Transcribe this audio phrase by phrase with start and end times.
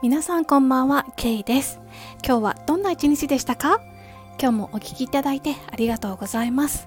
[0.00, 1.80] 皆さんこんばんは、ケイです。
[2.24, 3.80] 今日はどんな一日でしたか？
[4.40, 6.86] 今日もお聞きいただいてありがとうございます。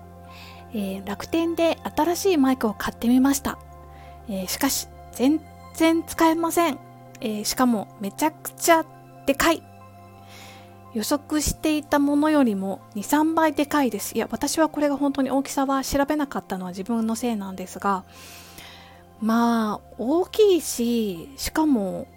[0.74, 3.60] えー楽天で新しいマイクを買ってみました。
[4.30, 5.42] えーしかし、全
[5.76, 6.80] 然使えません。
[7.20, 8.86] えーしかもめちゃくちゃ
[9.26, 9.62] でかい。
[10.94, 14.16] 予測していたものよりも2、3倍でかいです。
[14.16, 18.06] いや、私はこれが本当に大きさは調べなかったのは自分のせいなんですが、
[19.20, 22.08] まあ、大きいし、しかも、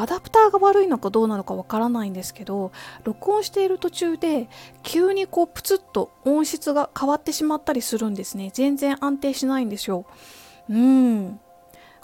[0.00, 2.72] アダプターが悪いのかどうなのかわからないんですけど、
[3.04, 4.48] 録音している途中で、
[4.82, 8.50] 急にこう、プツッと音質が変わってしまったりするんですね。
[8.54, 10.06] 全然安定しないんですよ。
[10.68, 11.40] うん。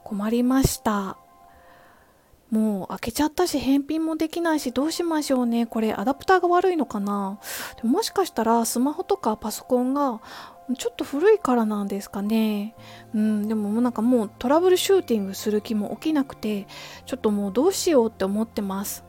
[0.04, 1.16] 困りました。
[2.50, 7.40] もう開けちゃったし返品もできないしどうしましょうねこれアダプターが悪いのかな
[7.76, 10.20] でももしかしたらスマホとかパソコンが
[10.74, 12.74] ちょっと古いからなんですかね。
[13.14, 16.66] うんでもなんかもうトラブルシューティングする気も起きなくて
[17.04, 19.04] ちょっともうどうしようって思ってます。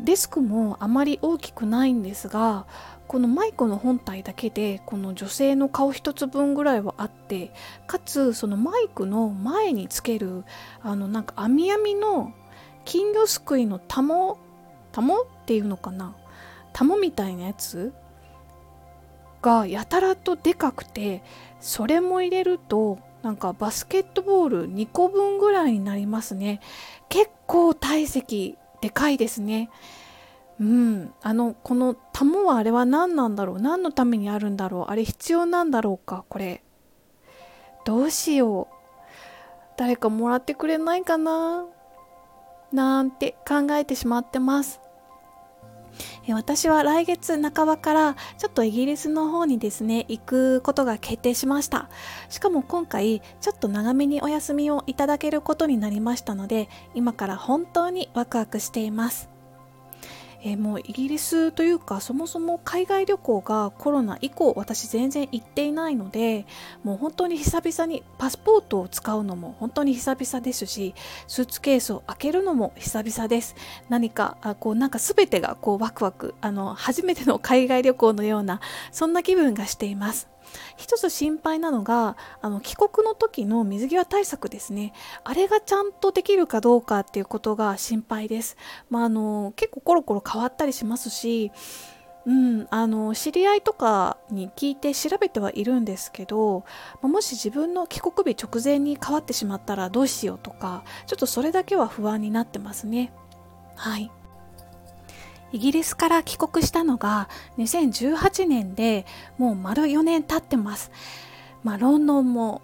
[0.00, 2.66] デスクもあまり大きくないんですが
[3.08, 7.52] このマイクの本体だけでこの女性の顔一つ分ぐらいはあって
[7.86, 10.44] かつそのマイクの前につける
[10.82, 12.34] あのなんか網網の
[12.84, 14.38] 金魚すくいのタモ
[14.92, 16.14] タモっていうのかな。
[16.72, 17.94] タモみたいなやつ
[19.46, 21.22] がやたらとでかくて
[21.60, 26.60] それも入れるとなんかバスケットボール2個分ぐらいになりますね。
[27.08, 29.70] 結構体積でかいですね。
[30.58, 33.60] うん、あのこのタモはあれは何なんだろう？
[33.60, 34.90] 何のためにあるんだろう？
[34.90, 36.24] あれ必要なんだろうか？
[36.28, 36.62] これ。
[37.84, 38.74] どうしよう。
[39.76, 41.66] 誰かもらってくれないかな？
[42.72, 44.80] なんて考えてしまってます。
[46.28, 51.88] 私は来月半ばからちょっとイギリスの方にですね行くことが決定しました。
[52.28, 59.35] しかも今回ちょっと長めにお休みをいただけることになりましたので今から本当にワクワクしています。
[60.46, 66.46] えーもうイギリスというかそもそも海外旅行がコロナ以降私全然行っていないので
[66.84, 70.94] もう本当に久々にパスポートを使うのも本当に久々ですし
[71.26, 73.56] スーツケースを開けるのも久々です。
[73.88, 78.60] 何かあこうなんか全てがこうワクワクあの初めての海外旅行のような
[78.92, 80.28] そんな気分がしています。
[80.76, 84.92] 一つ心配なのがあの帰国の時の水際対策ですね。
[85.24, 88.56] あれがちゃんとできるかどうかっていうことが心配です、
[88.90, 91.52] まあ、あの結構コロコロ変わったりしますし
[92.26, 96.64] うん、あの知り合いとかに聞いて調べてはいるんですけど
[97.00, 103.12] もし自分の帰国日直前に変わってしまったらどうしようとかちょっとそれだけは不安になってますね。
[103.76, 104.10] はい。
[105.56, 109.06] イギリスから帰国したのが2018年で
[109.38, 110.90] もう丸4年経ってます。
[111.64, 112.60] まあロンドンも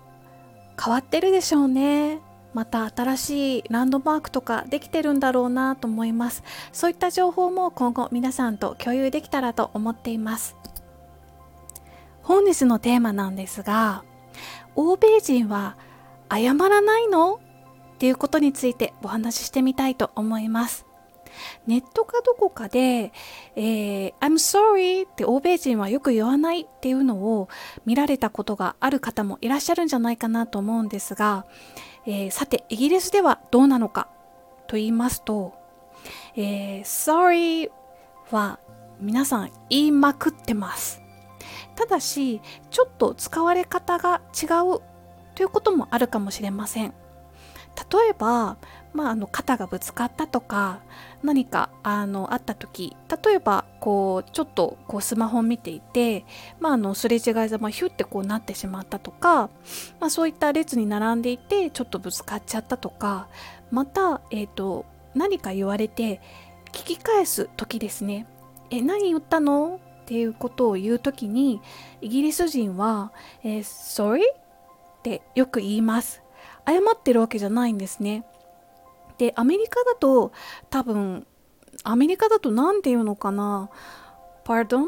[0.79, 2.21] 変わってるでしょうね。
[2.53, 6.43] また新しいランドマークとかできてるんだろうなと思います。
[6.71, 10.55] そういった情報も今後皆さんと共有できたらと思っています。
[12.23, 14.05] 本日のテーマなんですが、
[14.77, 15.79] 欧米人は
[16.31, 17.37] 謝らないの？
[17.37, 17.39] っ
[17.99, 20.85] ていうことについてお話ししてみたいと思います。
[21.67, 23.13] ネットかどこかで、
[23.57, 27.49] えー I'm sorry って欧米人はよく言わないっていうのを
[27.85, 31.47] 見られたことがある方もいらっしゃるんじゃないかなと思うんですが、
[32.07, 34.09] えーさてイギリスではどうなのか
[34.67, 35.55] と言いますと、
[36.37, 37.71] えー sorry
[38.31, 38.59] は
[39.01, 41.01] 皆さん言いまくってます。
[41.75, 42.41] ただし
[42.71, 44.47] ちょっと使われ方が違
[44.77, 44.81] う
[45.35, 46.95] ということもあるかもしれません。
[47.93, 48.57] 例えば、
[48.95, 50.81] まあ、あの肩がぶつかったとか
[51.23, 56.25] 何かあのあった時例えばこうちょっとこうスマホを見ていて、
[56.59, 59.51] まあ、あのすれ違いざまヒュッてこうなってしまったとか、
[60.01, 63.29] まあ、そういった列に並んでいてちょっとぶつかっちゃったとか
[63.71, 66.21] また、えー、と何か言われて
[66.73, 68.27] 聞き返す時ですね
[68.71, 71.61] 「え何言ったの?」っていうことを言う時に
[72.01, 73.13] イギリス人は
[73.45, 76.22] 「えー Sorry?」ってよく言います。
[76.67, 78.25] 謝ってるわけじゃないんですね。
[79.19, 80.33] でアメリカだと
[80.71, 81.27] 多分
[81.85, 83.71] アメリカだと何て言うのかな
[84.45, 84.87] Pardon?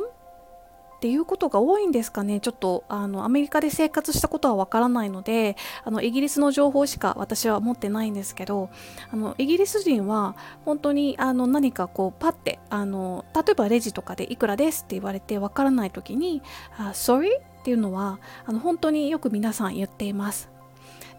[1.04, 5.54] っていうことが多いんですかねちょっとあのアメリカで生活したことはわからないので
[5.84, 8.70] あのイギリスの情報しか私は持ってないんですけど
[9.10, 10.34] あのイギリス人は
[10.64, 16.42] 本当にあの何かこうパッてあの例えばレジとかでいくらですって言われてわからない時に
[16.78, 17.38] あ Sorry?
[17.38, 20.53] っていうのはあの本当によく皆さん言っています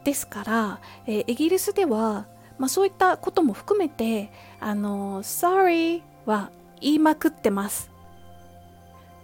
[0.06, 4.32] ですから、えーイギリスでは、まあ、そういったことも含めて
[4.62, 7.92] あの Sorry は言いまくってます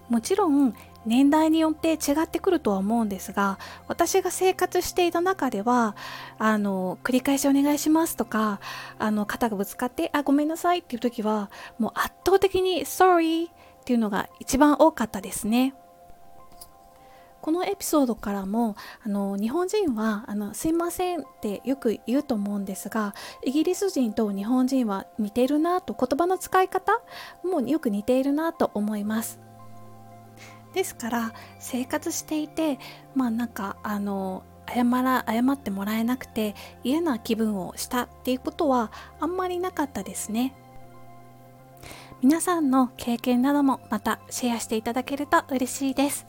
[0.09, 0.73] もちろん
[1.05, 3.57] 年代によって違ってくるとは思うんですが
[3.87, 5.95] 私が生活していた中では
[6.37, 8.59] あの繰り返しお願いしますとか
[8.99, 11.49] あの肩がぶつかってあごめんなさいっていう時は
[11.79, 15.73] もう圧倒的に sorry っていうのが一番多かったですね。
[17.41, 27.01] このエピソードからもあの日本人はあのすいませんってよく言うと思うんですがイギリス人と日本人は似ているなと言葉の使い方
[27.43, 29.39] もよく似ているなと思います。
[30.73, 32.79] ですから生活していて
[33.13, 34.43] まあなんかあの
[34.73, 40.55] 謝ら謝ってもらえなくて嫌な気分をしたっていうことはあんまりなかったですね。
[42.21, 46.27] 皆さんの経験などもまたシェアしていただけると嬉しいです、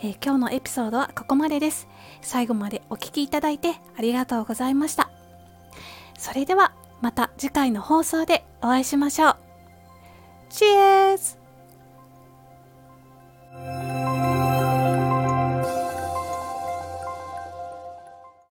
[0.00, 1.88] え、今日のエピソードはここまでです。
[2.20, 5.10] 最後までお聴きいただいてありがとうございました。
[6.16, 9.36] それではまた次回の放送でお会いしましょう。
[10.50, 11.37] チェーズ